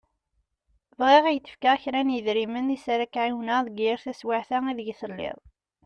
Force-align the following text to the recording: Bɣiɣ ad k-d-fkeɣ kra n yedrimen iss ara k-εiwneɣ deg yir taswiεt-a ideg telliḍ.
Bɣiɣ 0.99 1.23
ad 1.27 1.37
k-d-fkeɣ 1.39 1.75
kra 1.83 2.01
n 2.07 2.13
yedrimen 2.15 2.73
iss 2.75 2.85
ara 2.93 3.05
k-εiwneɣ 3.13 3.59
deg 3.65 3.77
yir 3.83 3.99
taswiεt-a 4.05 4.57
ideg 4.71 4.89
telliḍ. 4.99 5.37